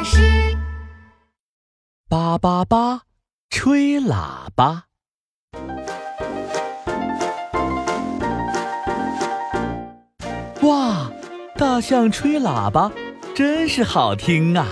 [0.00, 0.56] 巴士。
[2.08, 3.02] 叭叭叭，
[3.50, 4.84] 吹喇叭。
[10.62, 11.10] 哇，
[11.54, 12.90] 大象吹喇叭
[13.34, 14.66] 真是好听啊！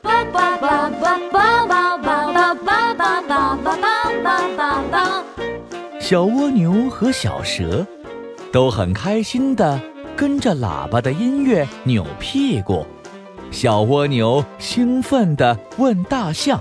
[0.00, 5.24] 叭叭叭叭叭叭叭叭叭叭叭叭叭叭叭。
[6.00, 7.86] 小蜗牛和小蛇
[8.50, 9.78] 都很开心的
[10.16, 12.86] 跟着喇叭的音乐扭屁股。
[13.50, 16.60] 小蜗牛兴奋地问大象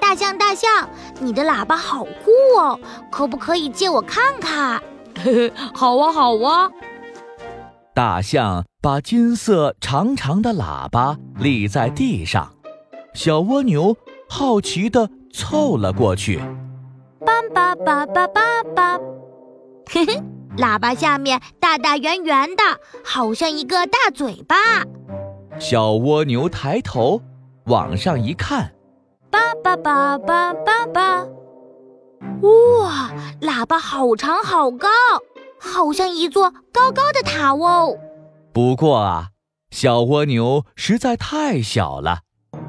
[0.00, 0.88] 大象，大象，
[1.20, 2.78] 你的喇叭好酷哦，
[3.10, 4.80] 可不可以借我看看？
[5.20, 6.70] 嘿嘿，好啊，好啊。
[7.92, 12.52] ：“大象把金色长长的喇叭立在地上。”
[13.14, 13.96] 小蜗牛
[14.28, 16.38] 好奇地凑了过去。
[17.24, 18.98] 叭叭叭叭叭叭，
[19.90, 20.22] 嘿嘿，
[20.58, 22.62] 喇叭下面大大圆圆的，
[23.04, 24.56] 好像一个大嘴巴。
[25.58, 27.20] 小蜗牛抬头
[27.64, 28.72] 往上一看，
[29.30, 31.24] 叭叭叭叭叭叭，
[32.42, 34.88] 哇，喇叭好长好高，
[35.58, 37.96] 好像一座高高的塔哦。
[38.52, 39.28] 不过啊，
[39.70, 42.20] 小蜗牛实在太小了，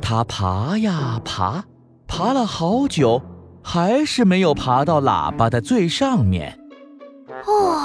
[0.01, 1.65] 它爬呀爬，
[2.07, 3.21] 爬了好久，
[3.61, 6.57] 还是没有爬到喇叭的最上面。
[7.45, 7.77] 哦，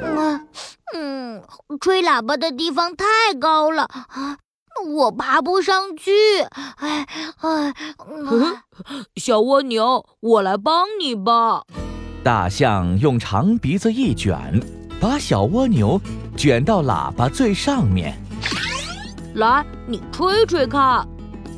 [0.00, 0.48] 嗯
[0.94, 1.42] 嗯，
[1.80, 3.04] 吹喇叭的地方太
[3.40, 4.38] 高了啊，
[4.94, 6.10] 我爬不上去。
[6.76, 7.06] 哎
[7.40, 7.74] 哎，
[8.10, 8.56] 嗯
[9.16, 11.62] 小蜗牛，我来帮你吧。
[12.24, 14.60] 大象用长鼻子一卷，
[15.00, 16.00] 把小蜗牛
[16.36, 18.16] 卷到喇叭最上面。
[19.34, 21.06] 来，你吹吹看。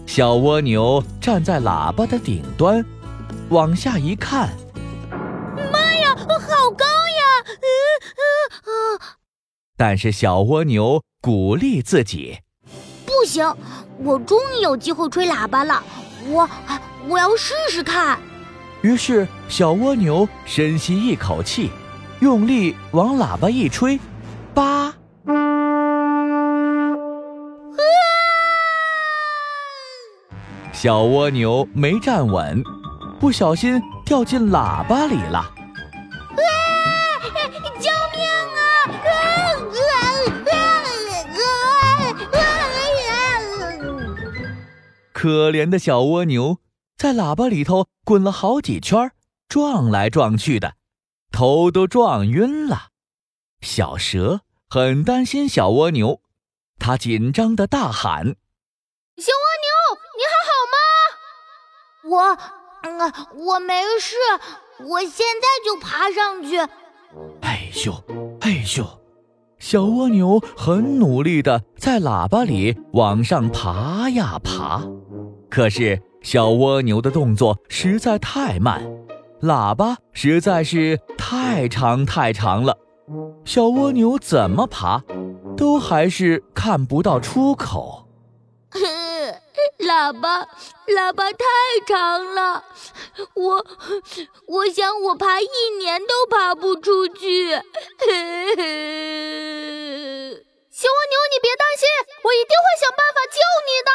[0.07, 2.85] 小蜗牛站在喇叭的顶端，
[3.49, 4.51] 往下一看，
[5.73, 7.23] 妈呀好高呀！
[9.87, 12.39] 但是小蜗牛鼓励自己。
[13.05, 13.47] 不行，
[13.99, 15.83] 我终于有机会吹喇叭了，
[16.27, 16.49] 我
[17.07, 18.19] 我要试试看。
[18.81, 21.71] 于是，小蜗牛深吸一口气，
[22.21, 24.01] 用力往喇叭一吹，
[24.55, 24.95] 叭！
[30.73, 32.63] 小蜗牛没站稳，
[33.21, 35.54] 不小心掉进喇叭里了。
[45.15, 46.59] 可怜的小蜗牛
[46.99, 49.13] 在喇叭里头滚了好几圈儿，
[49.49, 50.75] 撞来撞去的，
[51.31, 52.89] 头都撞晕了。
[53.61, 56.21] 小蛇很担心小蜗牛，
[56.81, 58.25] 它紧张的大喊
[59.17, 59.71] 小蜗牛，
[60.19, 60.77] 你还好吗？
[62.11, 62.37] 我，
[62.83, 64.17] 嗯，我没事，
[64.85, 66.59] 我现在就爬上去。
[67.41, 68.05] ：“哎呦，
[68.41, 69.01] 哎呦！”
[69.67, 74.83] 小蜗牛很努力地在喇叭里往上爬呀爬，
[75.49, 78.83] 可是小蜗牛的动作实在太慢，
[79.41, 82.77] 喇叭实在是太长太长了，
[83.47, 85.03] 小蜗牛怎么爬，
[85.57, 88.04] 都还是看不到出口。
[89.95, 90.49] 喇叭，
[90.89, 91.47] 喇叭太
[91.87, 92.65] 长了，
[93.35, 93.65] 我
[94.49, 95.47] 我想我爬一
[95.79, 97.51] 年都爬不出去。
[100.73, 101.87] 小蜗牛，你别担心，
[102.25, 103.91] 我一定会想办法救你的。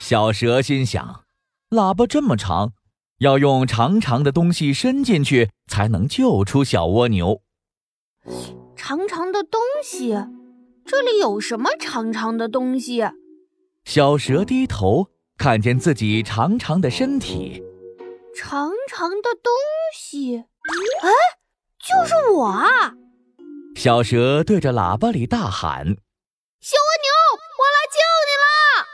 [0.00, 1.22] 小蛇心想，
[1.70, 2.72] 喇叭这么长，
[3.20, 7.42] 要用长长的东西伸进去才能救出小蜗牛。
[8.74, 10.16] 长长的东西，
[10.84, 13.04] 这里有什么长长的东西？
[13.86, 15.06] 小蛇低头
[15.38, 17.62] 看见自己长长的身体，
[18.34, 19.52] 长长的东
[19.96, 21.08] 西，哎，
[21.78, 22.92] 就是我啊！
[23.76, 25.84] 小蛇对着喇叭里大喊。
[25.84, 27.08] 小蜗牛，
[27.60, 28.86] 我来救你了！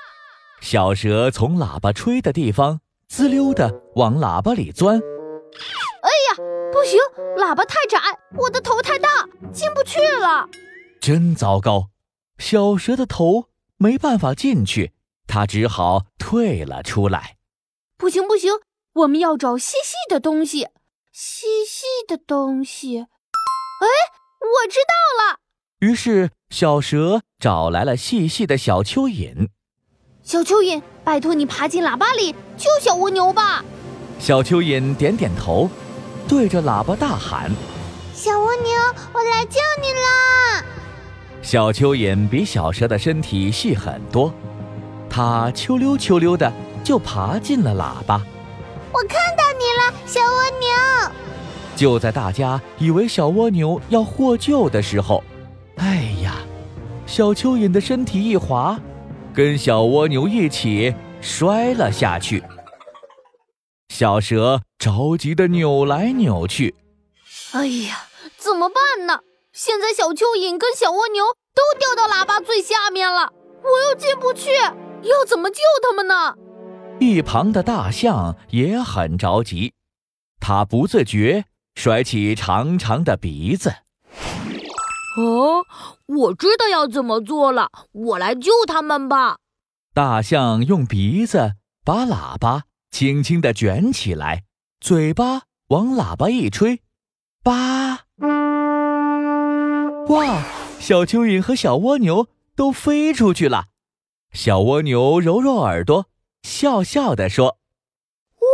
[0.61, 7.01] 小蛇从喇叭吹的地方滋溜的往喇叭里钻，哎呀不行，
[7.39, 7.99] 喇叭太窄，
[8.37, 9.09] 我的头太大，
[9.55, 10.47] 进不去了。
[11.01, 11.89] 真糟糕！
[12.37, 13.47] 小蛇的头
[13.82, 14.93] 没办法进去，
[15.26, 17.37] 他只好退了出来。
[17.99, 18.52] 不行不行，
[18.93, 20.69] 我们要找细细的东西，
[21.11, 23.00] 细细的东西。
[23.00, 23.88] 哎，
[24.38, 25.40] 我知道了，
[25.81, 29.49] 于是小蛇找来了细细的小蚯蚓。
[30.23, 33.64] 小蚯蚓，拜托你爬进喇叭里救小蜗牛吧。
[34.20, 35.69] 小蚯蚓点点头，
[36.28, 37.50] 对着喇叭大喊。
[38.14, 38.70] 小蜗牛，
[39.12, 40.64] 我来救你啦！
[41.43, 44.33] 小蚯蚓比小蛇的身体细很多，
[45.11, 46.50] 它秋溜秋溜的
[46.85, 48.23] 就爬进了喇叭。
[48.93, 51.12] 我看到你了，小蜗牛。
[51.75, 55.23] 就在大家以为小蜗牛要获救的时候，
[55.77, 56.37] 哎呀，
[57.06, 58.81] 小蚯蚓的身体一滑，
[59.35, 62.43] 跟小蜗牛一起摔了下去。
[63.88, 66.75] 小蛇着急的扭来扭去，
[67.53, 68.06] 哎呀，
[68.38, 69.21] 怎么办呢？
[69.52, 73.31] 现在小蚯蚓跟小蜗牛都掉到喇叭最下面了，
[73.62, 76.34] 我又进不去，要怎么救他们呢？
[76.99, 79.75] 一旁的大象也很着急，
[80.40, 81.44] 它不自觉
[81.75, 83.75] 甩起长长的鼻子。
[85.19, 85.66] 哦，
[86.06, 89.37] 我知道要怎么做了，我来救他们吧。
[89.93, 94.44] 大象用鼻子把喇叭轻轻地卷起来，
[94.81, 96.81] 嘴巴往喇叭一吹，
[97.44, 98.06] 叭！
[100.12, 100.44] 哇，
[100.79, 103.64] 小蚯蚓和小蜗牛都飞出去了。
[104.31, 106.05] 小蜗牛揉揉耳朵，
[106.43, 107.56] 笑笑地说
[108.37, 108.47] ：“哇，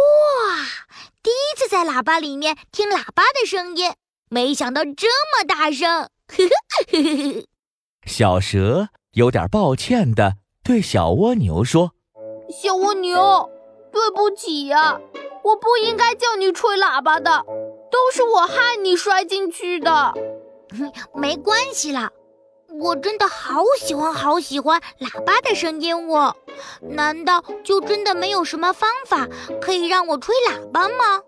[1.21, 3.93] 第一次在喇叭里面听喇叭的声音，
[4.31, 6.49] 没想到这么大声。”呵呵
[6.93, 7.47] 呵呵
[8.07, 11.91] 小蛇有点抱歉地对小蜗牛说
[12.63, 13.51] ：“小蜗牛，
[13.91, 15.01] 对不起呀，
[15.43, 17.45] 我不应该叫你吹喇叭的，
[17.91, 20.15] 都是我害你摔进去的。
[21.15, 22.11] 没关系啦，
[22.81, 26.37] 我真的好喜欢好喜欢喇叭的声音哦。
[26.81, 29.27] 难道就真的没有什么方法
[29.61, 31.23] 可以让我吹喇叭吗？”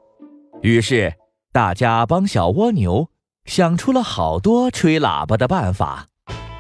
[0.63, 1.15] 于是
[1.53, 3.09] 大家帮小蜗牛。
[3.47, 6.07] 想出了好多吹喇叭的办法。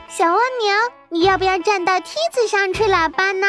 [0.08, 0.74] 小蜗牛，
[1.10, 3.46] 你要不要站到梯子上吹喇叭呢？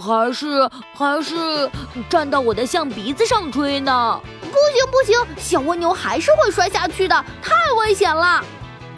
[0.00, 1.68] 还是还是
[2.08, 4.18] 站到我的象鼻子上吹呢？
[4.40, 8.42] 不行不行，小蜗牛还是会摔下去的，太危险了。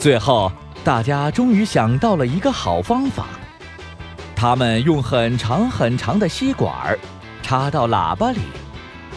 [0.00, 0.50] 最后，
[0.82, 3.26] 大家终于想到了一个好方法。
[4.34, 6.98] 他们用很长很长的吸管
[7.42, 8.40] 插到喇叭里，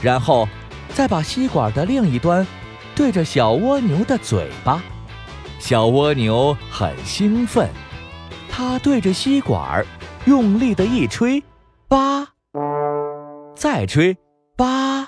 [0.01, 0.45] 然后
[0.93, 2.45] 再把吸管的另一端。
[2.93, 4.83] 对着小蜗牛的嘴巴，
[5.57, 7.69] 小蜗牛很兴奋，
[8.51, 9.85] 它对着吸管
[10.25, 11.41] 用力的一吹，
[11.87, 12.27] 叭，
[13.55, 14.17] 再吹，
[14.57, 15.07] 叭，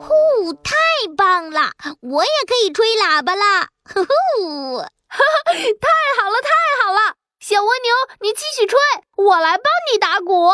[0.00, 0.72] 呼，太
[1.14, 1.72] 棒了！
[2.00, 3.68] 我也可以吹喇叭啦！
[3.94, 4.86] 呼呼，太
[6.18, 6.50] 好了，太
[6.82, 7.16] 好了！
[7.40, 8.78] 小蜗牛，你继续吹，
[9.16, 10.48] 我来帮你打鼓。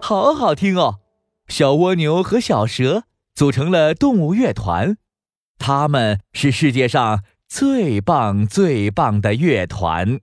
[0.00, 1.00] 好好听哦，
[1.48, 3.02] 小蜗牛和小蛇
[3.34, 4.96] 组成了动物乐团，
[5.58, 10.20] 他们是世界上最棒最棒的乐团。